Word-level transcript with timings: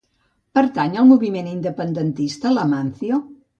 Pertany 0.59 0.97
al 1.01 1.09
moviment 1.09 1.51
independentista 1.53 2.57
l'Amancio? 2.59 3.25